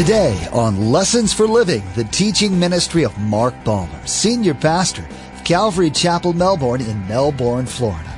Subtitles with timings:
[0.00, 5.90] Today on Lessons for Living, the teaching ministry of Mark Balmer, Senior Pastor of Calvary
[5.90, 8.08] Chapel, Melbourne in Melbourne, Florida.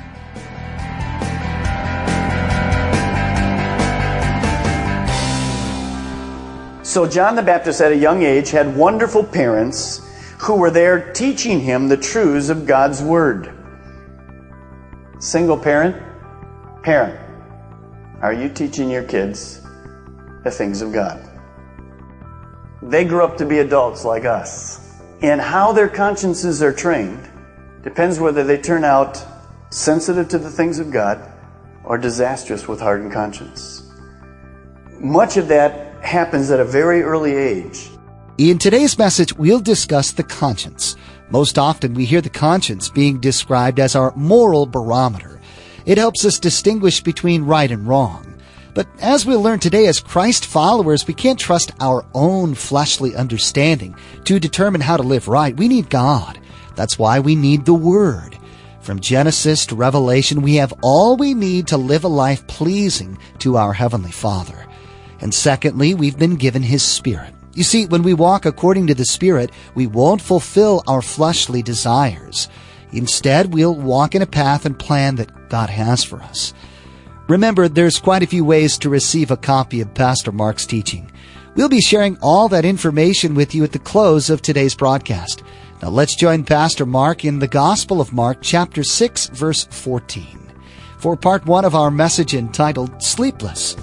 [6.85, 10.09] So John the Baptist at a young age had wonderful parents
[10.39, 13.51] who were there teaching him the truths of God's Word.
[15.19, 16.01] Single parent,
[16.81, 17.19] parent,
[18.21, 19.59] are you teaching your kids
[20.45, 21.31] the things of God?
[22.89, 24.79] They grew up to be adults like us.
[25.21, 27.29] And how their consciences are trained
[27.81, 29.23] depends whether they turn out
[29.69, 31.31] sensitive to the things of God
[31.83, 33.89] or disastrous with heart and conscience.
[34.99, 37.89] Much of that happens at a very early age.
[38.37, 40.95] In today's message, we'll discuss the conscience.
[41.29, 45.39] Most often we hear the conscience being described as our moral barometer.
[45.85, 48.32] It helps us distinguish between right and wrong.
[48.73, 53.95] But as we'll learn today as Christ followers, we can't trust our own fleshly understanding
[54.23, 55.55] to determine how to live right.
[55.55, 56.39] We need God.
[56.75, 58.37] That's why we need the Word.
[58.81, 63.57] From Genesis to Revelation, we have all we need to live a life pleasing to
[63.57, 64.65] our Heavenly Father.
[65.21, 67.33] And secondly, we've been given His Spirit.
[67.53, 72.49] You see, when we walk according to the Spirit, we won't fulfill our fleshly desires.
[72.91, 76.53] Instead, we'll walk in a path and plan that God has for us.
[77.29, 81.09] Remember, there's quite a few ways to receive a copy of Pastor Mark's teaching.
[81.55, 85.41] We'll be sharing all that information with you at the close of today's broadcast.
[85.81, 90.51] Now let's join Pastor Mark in the Gospel of Mark, chapter 6, verse 14,
[90.97, 93.77] for part one of our message entitled Sleepless.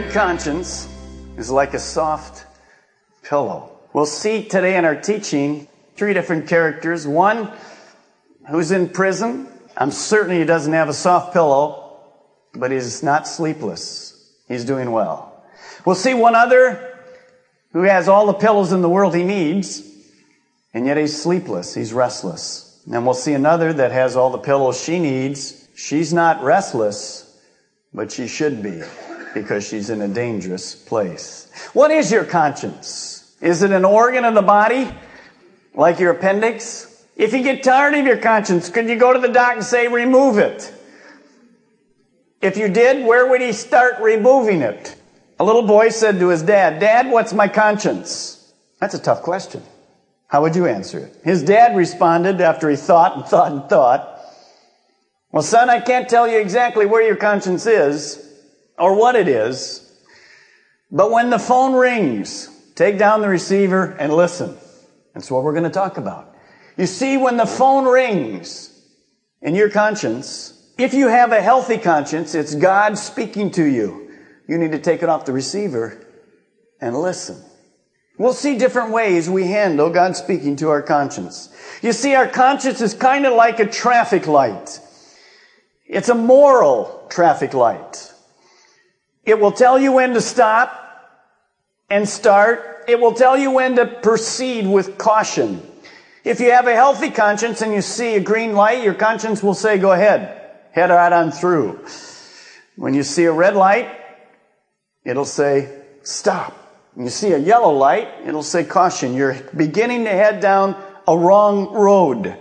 [0.00, 0.88] Good conscience
[1.36, 2.46] is like a soft
[3.22, 3.78] pillow.
[3.92, 7.06] We'll see today in our teaching three different characters.
[7.06, 7.52] One
[8.48, 9.46] who's in prison.
[9.76, 11.98] I'm certain he doesn't have a soft pillow,
[12.54, 14.32] but he's not sleepless.
[14.48, 15.44] He's doing well.
[15.84, 16.98] We'll see one other
[17.72, 19.82] who has all the pillows in the world he needs,
[20.72, 21.74] and yet he's sleepless.
[21.74, 22.82] He's restless.
[22.90, 25.68] And we'll see another that has all the pillows she needs.
[25.74, 27.38] She's not restless,
[27.92, 28.82] but she should be
[29.34, 31.50] because she's in a dangerous place.
[31.72, 33.36] What is your conscience?
[33.40, 34.92] Is it an organ of the body,
[35.74, 37.04] like your appendix?
[37.16, 39.88] If you get tired of your conscience, could you go to the doc and say,
[39.88, 40.74] remove it?
[42.40, 44.96] If you did, where would he start removing it?
[45.38, 48.52] A little boy said to his dad, Dad, what's my conscience?
[48.78, 49.62] That's a tough question.
[50.26, 51.20] How would you answer it?
[51.24, 54.20] His dad responded after he thought and thought and thought,
[55.32, 58.29] Well, son, I can't tell you exactly where your conscience is,
[58.80, 59.86] or what it is.
[60.90, 64.56] But when the phone rings, take down the receiver and listen.
[65.14, 66.34] That's what we're going to talk about.
[66.76, 68.70] You see, when the phone rings
[69.42, 74.10] in your conscience, if you have a healthy conscience, it's God speaking to you.
[74.48, 76.04] You need to take it off the receiver
[76.80, 77.36] and listen.
[78.18, 81.48] We'll see different ways we handle God speaking to our conscience.
[81.82, 84.80] You see, our conscience is kind of like a traffic light.
[85.86, 88.09] It's a moral traffic light.
[89.24, 90.76] It will tell you when to stop
[91.88, 92.84] and start.
[92.88, 95.62] It will tell you when to proceed with caution.
[96.24, 99.54] If you have a healthy conscience and you see a green light, your conscience will
[99.54, 101.84] say, go ahead, head right on through.
[102.76, 103.90] When you see a red light,
[105.04, 106.56] it'll say, stop.
[106.94, 109.14] When you see a yellow light, it'll say, caution.
[109.14, 110.76] You're beginning to head down
[111.06, 112.36] a wrong road.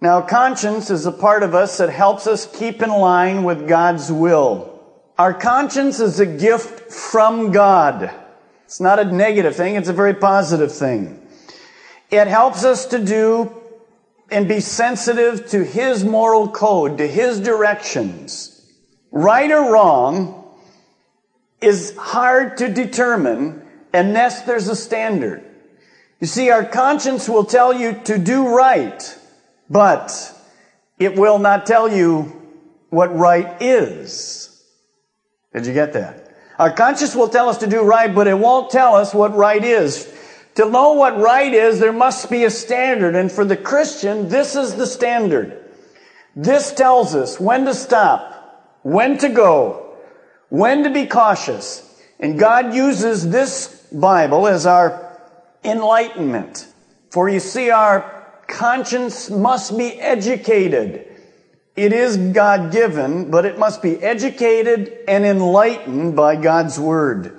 [0.00, 4.12] Now, conscience is a part of us that helps us keep in line with God's
[4.12, 4.75] will.
[5.18, 8.10] Our conscience is a gift from God.
[8.66, 11.26] It's not a negative thing, it's a very positive thing.
[12.10, 13.50] It helps us to do
[14.30, 18.52] and be sensitive to His moral code, to His directions.
[19.10, 20.44] Right or wrong
[21.62, 23.62] is hard to determine
[23.94, 25.42] unless there's a standard.
[26.20, 29.18] You see, our conscience will tell you to do right,
[29.70, 30.34] but
[30.98, 32.32] it will not tell you
[32.90, 34.55] what right is.
[35.56, 36.22] Did you get that?
[36.58, 39.64] Our conscience will tell us to do right, but it won't tell us what right
[39.64, 40.12] is.
[40.56, 43.14] To know what right is, there must be a standard.
[43.14, 45.64] And for the Christian, this is the standard.
[46.34, 49.96] This tells us when to stop, when to go,
[50.50, 51.82] when to be cautious.
[52.20, 55.18] And God uses this Bible as our
[55.64, 56.68] enlightenment.
[57.10, 61.15] For you see, our conscience must be educated
[61.76, 67.38] It is God given, but it must be educated and enlightened by God's Word.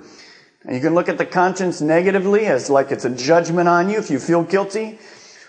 [0.64, 3.98] And you can look at the conscience negatively as like it's a judgment on you
[3.98, 5.00] if you feel guilty,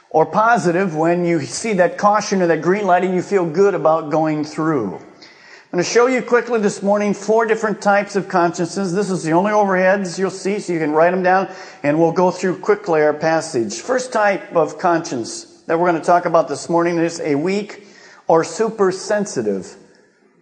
[0.10, 3.76] or positive when you see that caution or that green light and you feel good
[3.76, 4.96] about going through.
[4.96, 8.92] I'm going to show you quickly this morning four different types of consciences.
[8.92, 11.48] This is the only overheads you'll see, so you can write them down,
[11.84, 13.82] and we'll go through quickly our passage.
[13.82, 17.86] First type of conscience that we're going to talk about this morning is a weak
[18.30, 19.76] or supersensitive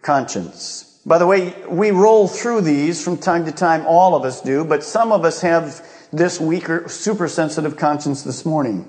[0.03, 1.01] conscience.
[1.07, 4.63] By the way, we roll through these from time to time, all of us do,
[4.63, 8.85] but some of us have this weaker, supersensitive conscience this morning.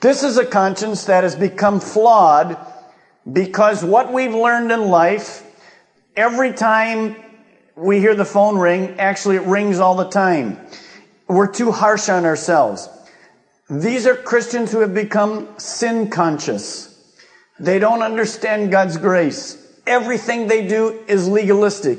[0.00, 2.56] This is a conscience that has become flawed
[3.30, 5.44] because what we've learned in life
[6.18, 7.14] Every time
[7.76, 10.58] we hear the phone ring, actually it rings all the time.
[11.28, 12.88] We're too harsh on ourselves.
[13.70, 16.87] These are Christians who have become sin conscious.
[17.60, 19.56] They don't understand God's grace.
[19.86, 21.98] Everything they do is legalistic.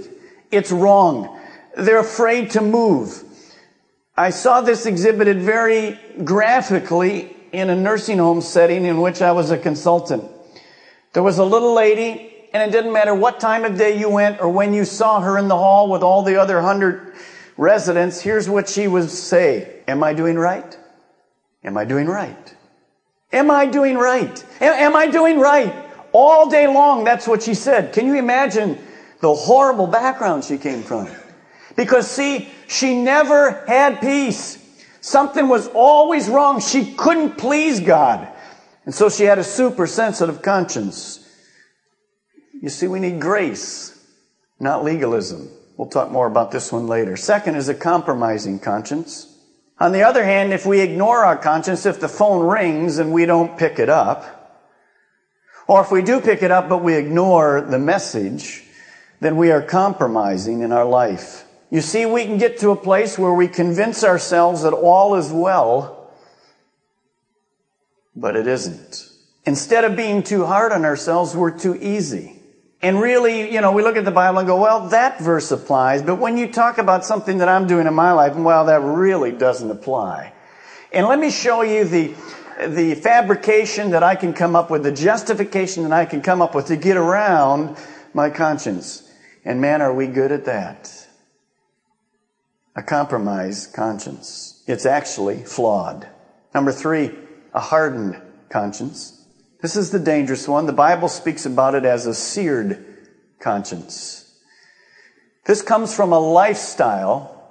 [0.51, 1.39] It's wrong.
[1.75, 3.23] They're afraid to move.
[4.15, 9.51] I saw this exhibited very graphically in a nursing home setting in which I was
[9.51, 10.23] a consultant.
[11.13, 14.41] There was a little lady and it didn't matter what time of day you went
[14.41, 17.13] or when you saw her in the hall with all the other hundred
[17.57, 19.81] residents, here's what she would say.
[19.87, 20.77] Am I doing right?
[21.63, 22.55] Am I doing right?
[23.31, 24.43] Am I doing right?
[24.59, 25.73] Am, I doing right?
[26.11, 27.93] All day long, that's what she said.
[27.93, 28.77] Can you imagine
[29.21, 31.07] the horrible background she came from?
[31.75, 34.57] Because see, she never had peace.
[35.01, 36.59] Something was always wrong.
[36.59, 38.27] She couldn't please God.
[38.85, 41.25] And so she had a super sensitive conscience.
[42.61, 44.03] You see, we need grace,
[44.59, 45.49] not legalism.
[45.77, 47.15] We'll talk more about this one later.
[47.15, 49.28] Second is a compromising conscience.
[49.79, 53.25] On the other hand, if we ignore our conscience, if the phone rings and we
[53.25, 54.35] don't pick it up,
[55.67, 58.63] or if we do pick it up but we ignore the message,
[59.21, 61.45] then we are compromising in our life.
[61.69, 65.31] You see, we can get to a place where we convince ourselves that all is
[65.31, 66.11] well,
[68.15, 69.09] but it isn't.
[69.45, 72.38] Instead of being too hard on ourselves, we're too easy.
[72.81, 76.01] And really, you know, we look at the Bible and go, well, that verse applies.
[76.01, 79.31] But when you talk about something that I'm doing in my life, well, that really
[79.31, 80.33] doesn't apply.
[80.93, 82.13] And let me show you the,
[82.65, 86.55] the fabrication that I can come up with, the justification that I can come up
[86.55, 87.77] with to get around
[88.13, 89.11] my conscience.
[89.43, 91.07] And man, are we good at that?
[92.77, 94.63] A compromised conscience.
[94.67, 96.07] It's actually flawed.
[96.53, 97.11] Number three,
[97.53, 99.18] a hardened conscience.
[99.61, 100.65] This is the dangerous one.
[100.65, 102.85] The Bible speaks about it as a seared
[103.39, 104.37] conscience.
[105.45, 107.49] This comes from a lifestyle,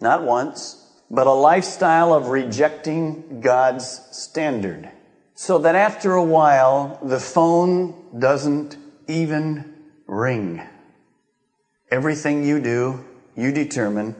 [0.00, 0.78] not once,
[1.10, 4.90] but a lifestyle of rejecting God's standard.
[5.34, 8.76] So that after a while, the phone doesn't
[9.08, 9.74] even
[10.06, 10.62] ring.
[11.90, 13.04] Everything you do,
[13.36, 14.14] you determine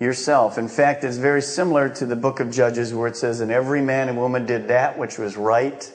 [0.00, 0.58] yourself.
[0.58, 3.80] In fact, it's very similar to the book of Judges where it says, and every
[3.80, 5.92] man and woman did that which was right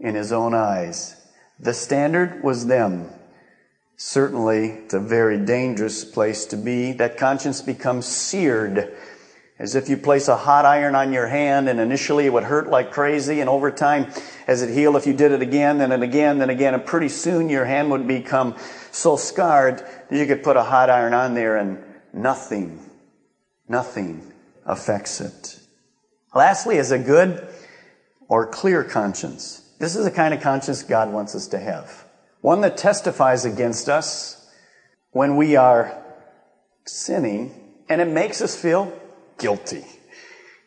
[0.00, 1.16] in his own eyes.
[1.58, 3.10] The standard was them.
[3.96, 6.92] Certainly, it's a very dangerous place to be.
[6.92, 8.96] That conscience becomes seared
[9.60, 12.70] as if you place a hot iron on your hand and initially it would hurt
[12.70, 14.10] like crazy and over time
[14.46, 17.10] as it healed if you did it again then and again then again and pretty
[17.10, 18.56] soon your hand would become
[18.90, 21.78] so scarred that you could put a hot iron on there and
[22.14, 22.80] nothing
[23.68, 24.32] nothing
[24.64, 25.60] affects it
[26.34, 27.46] lastly is a good
[28.28, 32.04] or clear conscience this is the kind of conscience God wants us to have.
[32.42, 34.46] One that testifies against us
[35.10, 36.00] when we are
[36.84, 38.92] sinning and it makes us feel
[39.38, 39.86] guilty.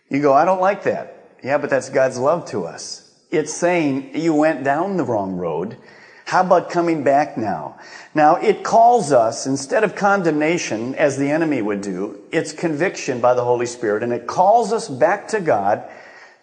[0.09, 1.37] You go, I don't like that.
[1.43, 3.13] Yeah, but that's God's love to us.
[3.29, 5.77] It's saying you went down the wrong road.
[6.25, 7.77] How about coming back now?
[8.15, 13.33] Now, it calls us, instead of condemnation, as the enemy would do, it's conviction by
[13.35, 15.83] the Holy Spirit, and it calls us back to God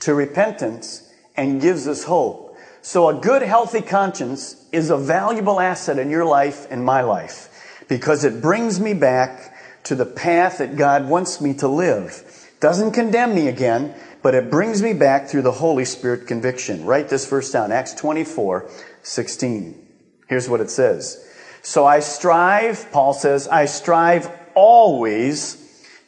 [0.01, 2.50] to repentance and gives us hope.
[2.83, 7.85] So a good, healthy conscience is a valuable asset in your life and my life
[7.89, 12.49] because it brings me back to the path that God wants me to live.
[12.61, 16.85] Doesn't condemn me again, but it brings me back through the Holy Spirit conviction.
[16.85, 18.71] Write this verse down, Acts 24,
[19.03, 19.87] 16.
[20.29, 21.27] Here's what it says.
[21.63, 25.57] So I strive, Paul says, I strive always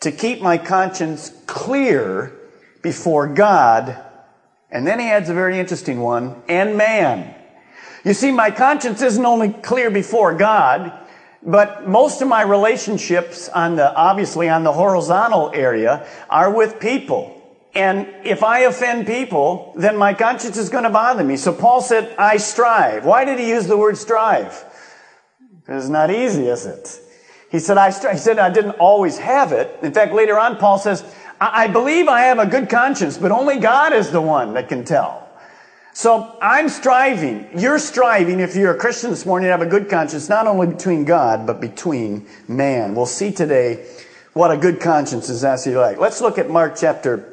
[0.00, 2.32] to keep my conscience clear
[2.82, 3.96] before God
[4.72, 7.34] and then he adds a very interesting one, and man.
[8.04, 10.92] You see, my conscience isn't only clear before God,
[11.42, 17.38] but most of my relationships on the, obviously on the horizontal area are with people.
[17.74, 21.36] And if I offend people, then my conscience is going to bother me.
[21.36, 23.04] So Paul said, I strive.
[23.04, 24.64] Why did he use the word strive?
[25.68, 27.00] It's not easy, is it?
[27.50, 28.14] He said, I, strive.
[28.14, 29.78] he said, I didn't always have it.
[29.82, 31.02] In fact, later on, Paul says,
[31.50, 34.84] I believe I have a good conscience, but only God is the one that can
[34.84, 35.28] tell.
[35.92, 37.48] So I'm striving.
[37.58, 40.68] You're striving if you're a Christian this morning to have a good conscience, not only
[40.68, 42.94] between God, but between man.
[42.94, 43.86] We'll see today
[44.34, 45.98] what a good conscience is actually like.
[45.98, 47.28] Let's look at Mark chapter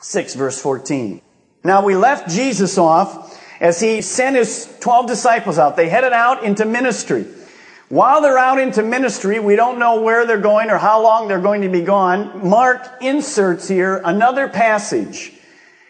[0.00, 1.20] 6 verse 14.
[1.64, 5.74] Now we left Jesus off as he sent his 12 disciples out.
[5.74, 7.26] They headed out into ministry.
[7.88, 11.40] While they're out into ministry, we don't know where they're going or how long they're
[11.40, 12.46] going to be gone.
[12.46, 15.32] Mark inserts here another passage.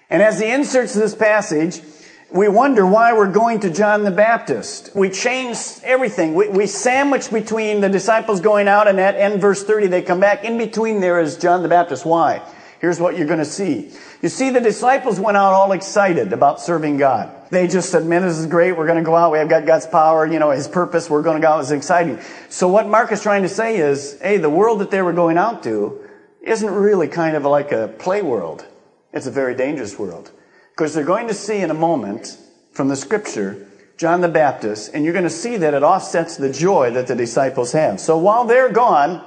[0.08, 1.80] And as he inserts this passage,
[2.30, 4.94] we wonder why we're going to John the Baptist.
[4.94, 6.34] We change everything.
[6.34, 10.20] We, we sandwich between the disciples going out and at end verse 30, they come
[10.20, 10.44] back.
[10.44, 12.06] In between there is John the Baptist.
[12.06, 12.42] Why?
[12.80, 13.90] Here's what you're going to see.
[14.20, 17.32] You see, the disciples went out all excited about serving God.
[17.50, 18.72] They just said, man, this is great.
[18.72, 19.30] We're going to go out.
[19.30, 21.08] We have got God's power, you know, His purpose.
[21.08, 21.60] We're going to go out.
[21.60, 22.18] It's exciting.
[22.48, 25.38] So what Mark is trying to say is, hey, the world that they were going
[25.38, 26.04] out to
[26.42, 28.66] isn't really kind of like a play world.
[29.12, 30.32] It's a very dangerous world.
[30.72, 32.38] Because they're going to see in a moment
[32.72, 36.52] from the scripture John the Baptist, and you're going to see that it offsets the
[36.52, 37.98] joy that the disciples have.
[37.98, 39.24] So while they're gone,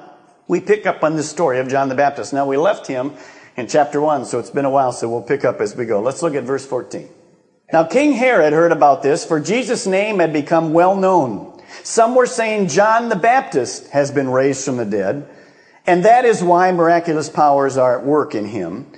[0.47, 2.31] we pick up on the story of John the Baptist.
[2.31, 3.13] Now we left him
[3.57, 6.01] in chapter 1, so it's been a while, so we'll pick up as we go.
[6.01, 7.09] Let's look at verse 14.
[7.73, 11.61] Now King Herod heard about this, for Jesus' name had become well known.
[11.83, 15.27] Some were saying John the Baptist has been raised from the dead,
[15.87, 18.91] and that is why miraculous powers are at work in him.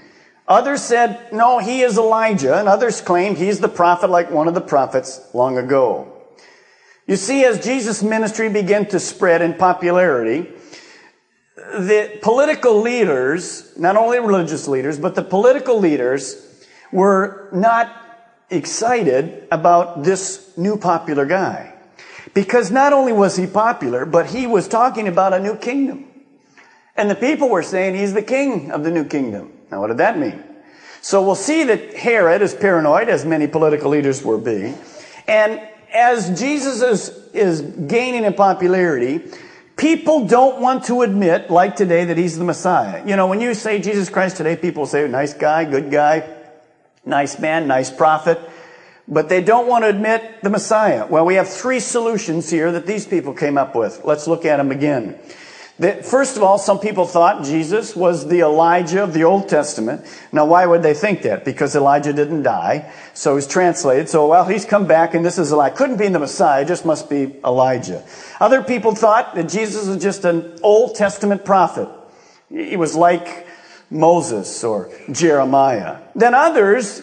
[0.47, 4.53] Others said, no, he is Elijah, and others claimed he's the prophet like one of
[4.53, 6.09] the prophets long ago.
[7.07, 10.51] You see, as Jesus' ministry began to spread in popularity,
[11.55, 17.91] the political leaders, not only religious leaders, but the political leaders were not
[18.49, 21.73] excited about this new popular guy.
[22.33, 26.05] Because not only was he popular, but he was talking about a new kingdom.
[26.95, 29.51] And the people were saying he's the king of the new kingdom.
[29.71, 30.43] Now, what did that mean?
[31.01, 34.77] So we'll see that Herod is paranoid, as many political leaders were being.
[35.27, 35.61] And
[35.93, 39.21] as Jesus is, is gaining in popularity,
[39.83, 43.05] people don't want to admit, like today, that he's the Messiah.
[43.05, 46.23] You know, when you say Jesus Christ today, people say, nice guy, good guy,
[47.05, 48.39] nice man, nice prophet.
[49.09, 51.05] But they don't want to admit the Messiah.
[51.05, 54.05] Well, we have three solutions here that these people came up with.
[54.05, 55.19] Let's look at them again.
[55.79, 60.05] That, first of all, some people thought Jesus was the Elijah of the Old Testament.
[60.31, 61.43] Now, why would they think that?
[61.43, 64.07] Because Elijah didn't die, so he's translated.
[64.07, 65.75] So, well, he's come back, and this is Elijah.
[65.75, 68.03] Couldn't be the Messiah, just must be Elijah.
[68.39, 71.89] Other people thought that Jesus was just an Old Testament prophet.
[72.49, 73.47] He was like
[73.89, 75.97] Moses or Jeremiah.
[76.13, 77.01] Then others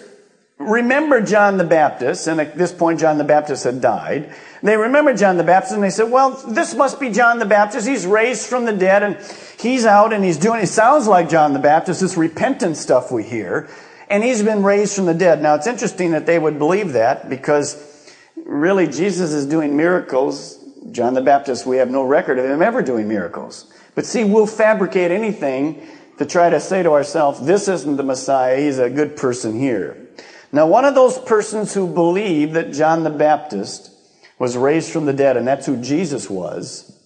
[0.60, 4.32] remember John the Baptist, and at this point John the Baptist had died.
[4.62, 7.88] They remember John the Baptist and they said, well, this must be John the Baptist.
[7.88, 9.16] He's raised from the dead and
[9.58, 13.24] he's out and he's doing, it sounds like John the Baptist, this repentant stuff we
[13.24, 13.70] hear.
[14.10, 15.40] And he's been raised from the dead.
[15.40, 18.12] Now it's interesting that they would believe that because
[18.44, 20.58] really Jesus is doing miracles.
[20.92, 23.72] John the Baptist, we have no record of him ever doing miracles.
[23.94, 25.86] But see, we'll fabricate anything
[26.18, 28.60] to try to say to ourselves, this isn't the Messiah.
[28.60, 30.09] He's a good person here.
[30.52, 33.90] Now, one of those persons who believed that John the Baptist
[34.38, 36.98] was raised from the dead, and that's who Jesus was,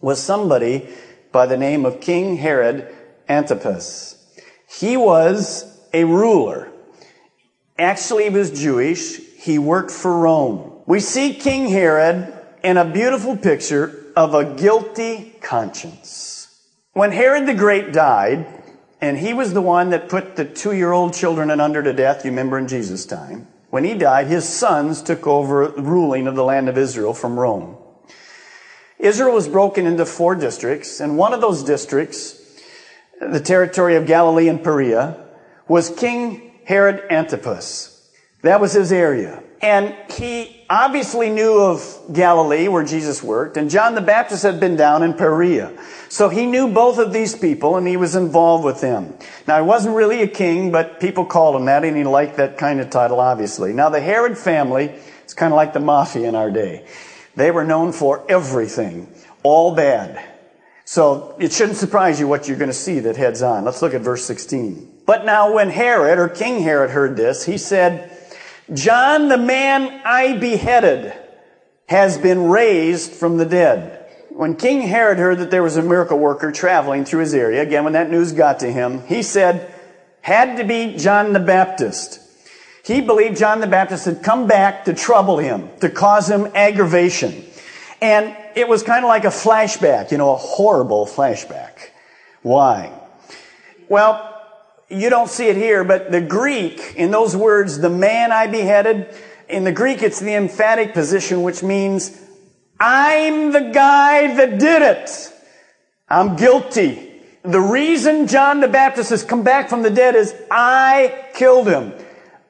[0.00, 0.88] was somebody
[1.30, 2.92] by the name of King Herod
[3.28, 4.16] Antipas.
[4.68, 6.70] He was a ruler.
[7.78, 9.18] Actually, he was Jewish.
[9.36, 10.72] He worked for Rome.
[10.86, 12.32] We see King Herod
[12.64, 16.60] in a beautiful picture of a guilty conscience.
[16.92, 18.61] When Herod the Great died,
[19.02, 21.92] and he was the one that put the two year old children and under to
[21.92, 23.48] death, you remember in Jesus' time.
[23.68, 27.76] When he died, his sons took over ruling of the land of Israel from Rome.
[28.98, 32.38] Israel was broken into four districts, and one of those districts,
[33.20, 35.26] the territory of Galilee and Perea,
[35.66, 38.08] was King Herod Antipas.
[38.42, 39.41] That was his area.
[39.62, 44.74] And he obviously knew of Galilee where Jesus worked, and John the Baptist had been
[44.74, 45.72] down in Perea.
[46.08, 49.14] So he knew both of these people and he was involved with them.
[49.46, 52.58] Now he wasn't really a king, but people called him that and he liked that
[52.58, 53.72] kind of title, obviously.
[53.72, 54.92] Now the Herod family,
[55.22, 56.84] it's kind of like the mafia in our day.
[57.36, 59.08] They were known for everything,
[59.42, 60.22] all bad.
[60.84, 63.64] So it shouldn't surprise you what you're going to see that heads on.
[63.64, 65.02] Let's look at verse 16.
[65.06, 68.11] But now when Herod, or King Herod, heard this, he said,
[68.74, 71.12] John, the man I beheaded,
[71.86, 73.98] has been raised from the dead.
[74.30, 77.84] When King Herod heard that there was a miracle worker traveling through his area, again,
[77.84, 79.74] when that news got to him, he said,
[80.22, 82.20] had to be John the Baptist.
[82.84, 87.44] He believed John the Baptist had come back to trouble him, to cause him aggravation.
[88.00, 91.90] And it was kind of like a flashback, you know, a horrible flashback.
[92.42, 92.90] Why?
[93.88, 94.31] Well,
[94.92, 99.14] you don't see it here, but the Greek, in those words, the man I beheaded,
[99.48, 102.18] in the Greek it's the emphatic position, which means,
[102.78, 105.32] I'm the guy that did it.
[106.08, 107.10] I'm guilty.
[107.42, 111.92] The reason John the Baptist has come back from the dead is I killed him.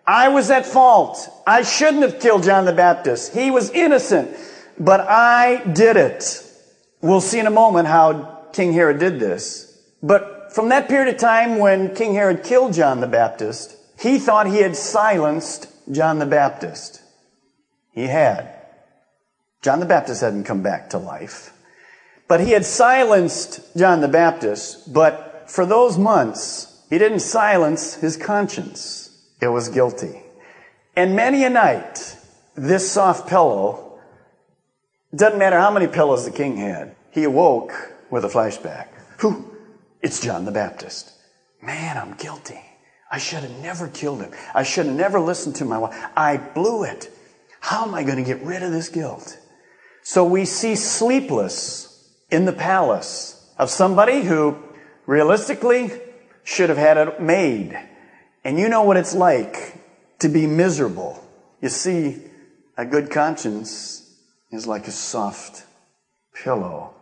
[0.06, 1.30] I was at fault.
[1.46, 3.32] I shouldn't have killed John the Baptist.
[3.32, 4.36] He was innocent,
[4.78, 6.44] but I did it.
[7.00, 9.80] We'll see in a moment how King Herod did this.
[10.02, 14.46] But from that period of time when King Herod killed John the Baptist, he thought
[14.46, 17.02] he had silenced John the Baptist.
[17.92, 18.54] He had.
[19.62, 21.52] John the Baptist hadn't come back to life.
[22.28, 28.16] But he had silenced John the Baptist, but for those months, he didn't silence his
[28.16, 29.10] conscience.
[29.40, 30.22] It was guilty.
[30.96, 32.16] And many a night,
[32.54, 33.98] this soft pillow,
[35.14, 37.72] doesn't matter how many pillows the king had, he awoke
[38.10, 38.88] with a flashback.
[39.18, 39.51] Who?
[40.02, 41.12] It's John the Baptist.
[41.62, 42.60] Man, I'm guilty.
[43.10, 44.32] I should have never killed him.
[44.54, 45.96] I should have never listened to my wife.
[46.16, 47.10] I blew it.
[47.60, 49.38] How am I going to get rid of this guilt?
[50.02, 51.88] So we see sleepless
[52.30, 54.56] in the palace of somebody who
[55.06, 55.92] realistically
[56.42, 57.78] should have had it made
[58.44, 59.78] and you know what it's like
[60.18, 61.22] to be miserable.
[61.60, 62.22] You see,
[62.76, 64.10] a good conscience
[64.50, 65.64] is like a soft
[66.42, 66.94] pillow.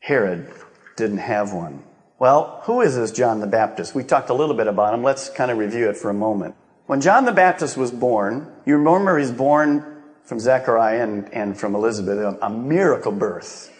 [0.00, 0.52] Herod
[0.96, 1.82] didn't have one.
[2.18, 3.94] Well, who is this John the Baptist?
[3.94, 5.02] We talked a little bit about him.
[5.02, 6.54] Let's kind of review it for a moment.
[6.86, 11.74] When John the Baptist was born, you remember he's born from Zechariah and, and from
[11.74, 13.70] Elizabeth, a, a miracle birth.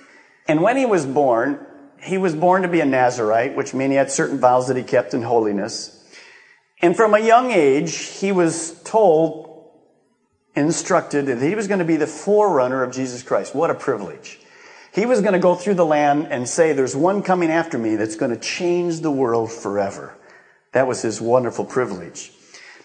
[0.47, 1.65] And when he was born,
[2.03, 4.83] he was born to be a Nazarite, which means he had certain vows that he
[4.83, 6.05] kept in holiness.
[6.83, 9.71] And from a young age, he was told,
[10.55, 13.55] instructed that he was going to be the forerunner of Jesus Christ.
[13.55, 14.41] What a privilege.
[14.97, 17.97] He was going to go through the land and say, there's one coming after me
[17.97, 20.17] that's going to change the world forever.
[20.73, 22.33] That was his wonderful privilege.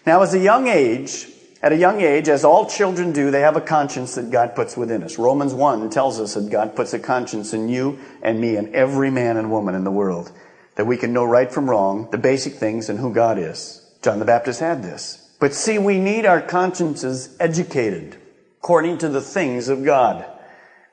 [0.04, 1.26] Now, as a young age,
[1.62, 4.76] at a young age, as all children do, they have a conscience that God puts
[4.76, 5.18] within us.
[5.18, 9.10] Romans 1 tells us that God puts a conscience in you and me and every
[9.10, 10.30] man and woman in the world,
[10.74, 13.90] that we can know right from wrong, the basic things, and who God is.
[14.02, 15.30] John the Baptist had this.
[15.40, 18.18] But see, we need our consciences educated
[18.58, 20.26] according to the things of God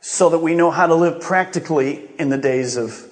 [0.01, 3.05] so that we know how to live practically in the days of,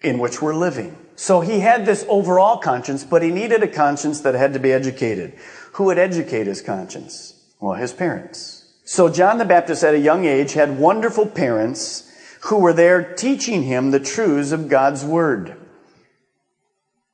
[0.00, 0.96] in which we're living.
[1.16, 4.72] So he had this overall conscience, but he needed a conscience that had to be
[4.72, 5.34] educated.
[5.72, 7.34] Who would educate his conscience?
[7.60, 8.72] Well, his parents.
[8.84, 12.10] So John the Baptist at a young age had wonderful parents
[12.42, 15.56] who were there teaching him the truths of God's Word.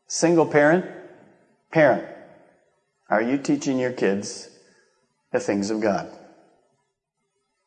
[0.06, 0.84] Single parent,
[1.72, 2.06] parent.
[3.08, 4.50] Are you teaching your kids
[5.32, 6.10] the things of God?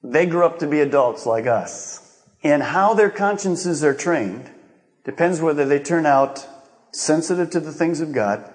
[0.03, 2.23] They grew up to be adults like us.
[2.43, 4.49] And how their consciences are trained
[5.03, 6.47] depends whether they turn out
[6.91, 8.53] sensitive to the things of God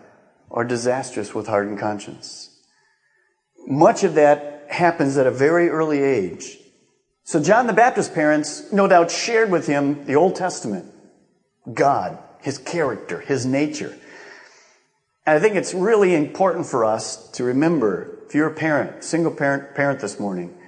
[0.49, 2.51] or disastrous with hardened conscience.
[3.67, 6.59] Much of that happens at a very early age.
[7.25, 10.87] So John the Baptist's parents no doubt shared with him the Old Testament,
[11.73, 13.97] God, his character, his nature.
[15.25, 19.33] And I think it's really important for us to remember, if you're a parent, single
[19.33, 20.59] parent, parent this morning,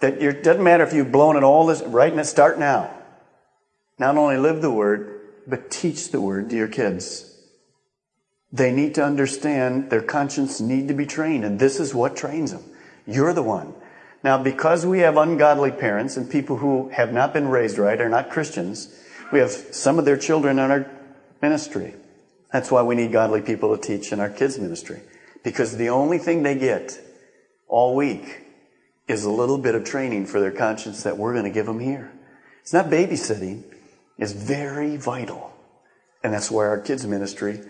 [0.00, 2.92] that it doesn't matter if you've blown it all this, right now, start now.
[3.98, 7.32] Not only live the word, but teach the word to your kids.
[8.52, 12.52] They need to understand their conscience need to be trained, and this is what trains
[12.52, 12.62] them.
[13.06, 13.74] You're the one.
[14.22, 18.08] Now, because we have ungodly parents and people who have not been raised right, are
[18.08, 18.94] not Christians,
[19.32, 20.90] we have some of their children in our
[21.42, 21.94] ministry.
[22.52, 25.00] That's why we need godly people to teach in our kids' ministry.
[25.42, 26.98] Because the only thing they get
[27.68, 28.45] all week
[29.08, 31.78] is a little bit of training for their conscience that we're going to give them
[31.78, 32.12] here.
[32.62, 33.62] It's not babysitting.
[34.18, 35.52] It's very vital.
[36.22, 37.60] And that's why our kids' ministry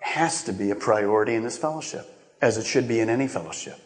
[0.00, 2.06] has to be a priority in this fellowship,
[2.42, 3.78] as it should be in any fellowship.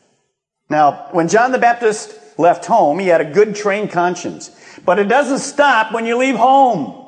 [0.70, 4.50] Now, when John the Baptist left home, he had a good trained conscience.
[4.84, 7.04] But it doesn't stop when you leave home.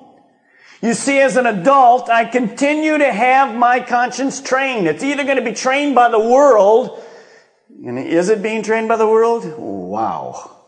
[0.82, 4.86] You see, as an adult, I continue to have my conscience trained.
[4.86, 7.02] It's either going to be trained by the world,
[7.86, 9.54] and is it being trained by the world?
[9.58, 10.58] Wow.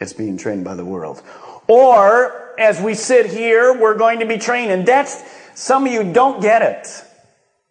[0.00, 1.22] It's being trained by the world.
[1.68, 5.22] Or, as we sit here, we're going to be trained, and that's,
[5.54, 7.02] some of you don't get it.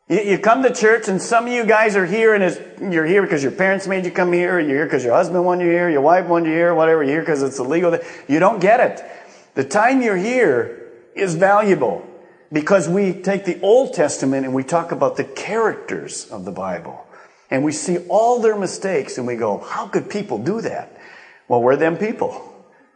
[0.08, 3.42] You, come to church, and some of you guys are here, and you're here because
[3.44, 6.02] your parents made you come here, you're here because your husband wanted you here, your
[6.02, 7.98] wife wanted you here, whatever, you're here because it's illegal.
[8.28, 9.04] You don't get it.
[9.56, 10.82] The time you're here,
[11.16, 12.06] is valuable.
[12.52, 17.05] because we take the Old Testament and we talk about the characters of the Bible.
[17.56, 20.92] And we see all their mistakes and we go, how could people do that?
[21.48, 22.54] Well, we're them people.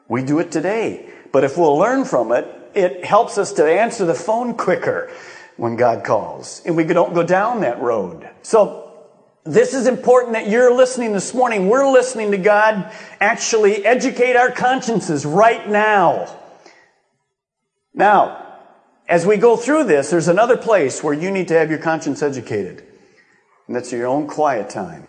[0.09, 1.09] We do it today.
[1.31, 5.13] But if we'll learn from it, it helps us to answer the phone quicker
[5.55, 6.61] when God calls.
[6.65, 8.29] And we don't go down that road.
[8.41, 8.91] So
[9.45, 11.69] this is important that you're listening this morning.
[11.69, 16.37] We're listening to God actually educate our consciences right now.
[17.93, 18.57] Now,
[19.07, 22.21] as we go through this, there's another place where you need to have your conscience
[22.21, 22.83] educated.
[23.69, 25.07] And that's your own quiet time.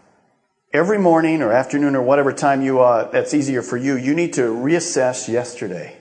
[0.71, 4.35] Every morning or afternoon or whatever time you uh, that's easier for you, you need
[4.35, 5.97] to reassess yesterday.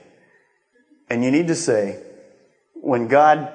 [1.08, 2.02] And you need to say,
[2.74, 3.50] when God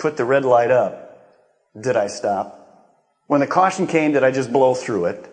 [0.00, 1.46] put the red light up,
[1.80, 2.88] did I stop?
[3.28, 5.32] When the caution came, did I just blow through it?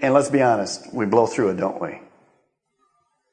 [0.00, 1.98] And let's be honest, we blow through it, don't we?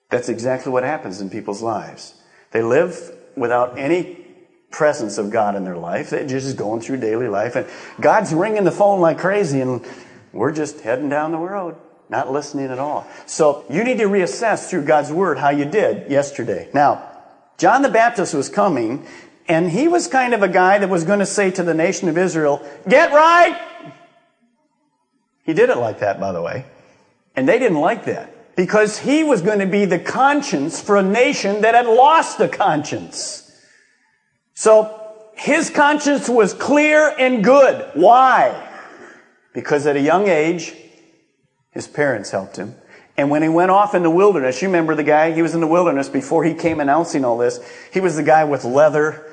[0.10, 2.16] That's exactly what happens in people's lives.
[2.50, 4.26] They live without any
[4.72, 6.10] presence of God in their life.
[6.10, 7.56] They're just going through daily life.
[7.56, 7.68] And
[8.00, 9.86] God's ringing the phone like crazy, and
[10.34, 11.76] we're just heading down the road,
[12.10, 13.08] not listening at all.
[13.26, 16.70] So you need to reassess through God's Word how you did yesterday.
[16.74, 17.10] Now,
[17.58, 19.06] John the Baptist was coming,
[19.48, 22.10] and he was kind of a guy that was going to say to the nation
[22.10, 23.60] of Israel, Get right!
[25.44, 26.66] He did it like that, by the way.
[27.36, 31.04] And they didn't like that because he was going to be the conscience for a
[31.04, 33.47] nation that had lost the conscience.
[34.60, 37.92] So his conscience was clear and good.
[37.94, 38.68] Why?
[39.54, 40.74] Because at a young age,
[41.70, 42.74] his parents helped him.
[43.18, 45.32] And when he went off in the wilderness, you remember the guy?
[45.32, 47.60] He was in the wilderness before he came announcing all this.
[47.94, 49.32] He was the guy with leather.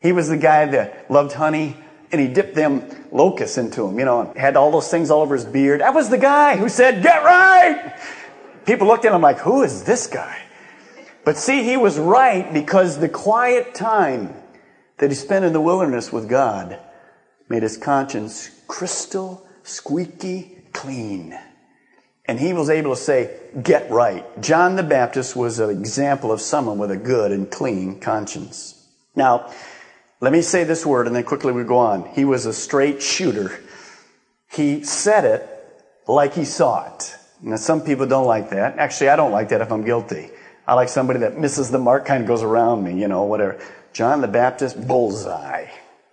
[0.00, 1.76] He was the guy that loved honey
[2.10, 5.36] and he dipped them locusts into him, you know, had all those things all over
[5.36, 5.82] his beard.
[5.82, 7.96] That was the guy who said, get right!
[8.66, 10.42] People looked at him like, who is this guy?
[11.24, 14.34] But see, he was right because the quiet time
[14.98, 16.78] that he spent in the wilderness with God
[17.48, 21.38] made his conscience crystal, squeaky clean.
[22.26, 24.24] And he was able to say, get right.
[24.42, 28.86] John the Baptist was an example of someone with a good and clean conscience.
[29.16, 29.50] Now,
[30.20, 32.06] let me say this word and then quickly we go on.
[32.10, 33.58] He was a straight shooter.
[34.50, 35.48] He said it
[36.06, 37.16] like he saw it.
[37.40, 38.78] Now, some people don't like that.
[38.78, 40.30] Actually, I don't like that if I'm guilty.
[40.66, 43.58] I like somebody that misses the mark, kind of goes around me, you know, whatever.
[43.92, 45.66] John the Baptist, bullseye.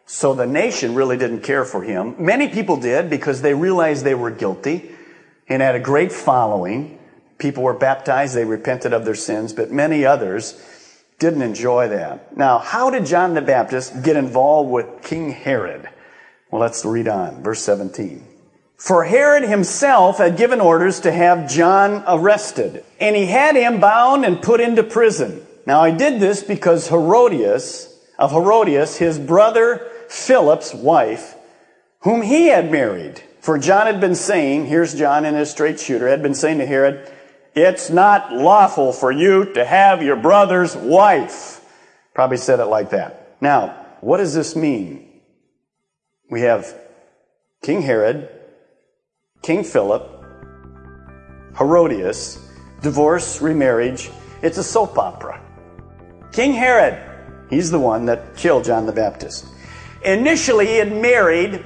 [0.05, 2.15] So the nation really didn't care for him.
[2.19, 4.91] Many people did because they realized they were guilty
[5.47, 6.99] and had a great following.
[7.37, 10.61] People were baptized, they repented of their sins, but many others
[11.19, 12.35] didn't enjoy that.
[12.37, 15.89] Now, how did John the Baptist get involved with King Herod?
[16.51, 17.43] Well, let's read on.
[17.43, 18.25] Verse 17.
[18.77, 24.25] For Herod himself had given orders to have John arrested, and he had him bound
[24.25, 25.45] and put into prison.
[25.65, 31.35] Now, I did this because Herodias, of Herodias, his brother Philip's wife,
[32.01, 36.07] whom he had married, for John had been saying, here's John in his straight shooter,
[36.07, 37.11] had been saying to Herod,
[37.55, 41.61] it's not lawful for you to have your brother's wife.
[42.13, 43.35] Probably said it like that.
[43.41, 45.21] Now, what does this mean?
[46.29, 46.73] We have
[47.61, 48.29] King Herod,
[49.41, 50.25] King Philip,
[51.57, 52.39] Herodias,
[52.81, 54.09] divorce, remarriage.
[54.41, 55.44] It's a soap opera.
[56.35, 57.01] King Herod,
[57.49, 59.45] he's the one that killed John the Baptist.
[60.03, 61.63] Initially, he had married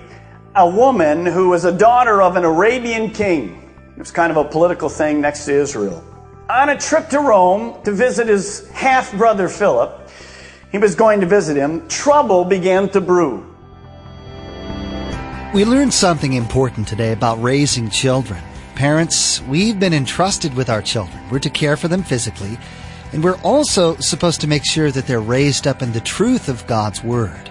[0.55, 3.73] a woman who was a daughter of an Arabian king.
[3.95, 6.03] It was kind of a political thing next to Israel.
[6.51, 10.08] On a trip to Rome to visit his half brother Philip,
[10.71, 13.43] he was going to visit him, trouble began to brew.
[15.51, 18.39] We learned something important today about raising children.
[18.75, 21.17] Parents, we've been entrusted with our children.
[21.32, 22.60] We're to care for them physically,
[23.12, 26.67] and we're also supposed to make sure that they're raised up in the truth of
[26.67, 27.50] God's Word.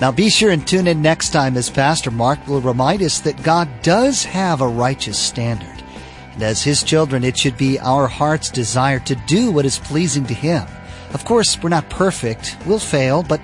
[0.00, 3.42] Now be sure and tune in next time as Pastor Mark will remind us that
[3.42, 5.77] God does have a righteous standard.
[6.38, 10.24] And as His children, it should be our heart's desire to do what is pleasing
[10.26, 10.68] to Him.
[11.12, 12.56] Of course, we're not perfect.
[12.64, 13.40] We'll fail, but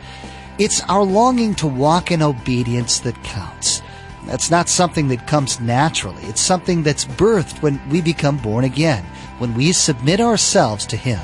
[0.60, 3.82] it's our longing to walk in obedience that counts.
[4.26, 6.22] That's not something that comes naturally.
[6.22, 9.02] It's something that's birthed when we become born again,
[9.38, 11.18] when we submit ourselves to Him.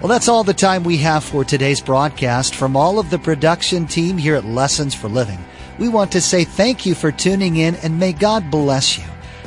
[0.00, 2.54] Well, that's all the time we have for today's broadcast.
[2.54, 5.44] From all of the production team here at Lessons for Living,
[5.80, 9.04] we want to say thank you for tuning in and may God bless you.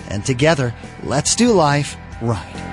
[0.10, 2.73] And together, let's do life right.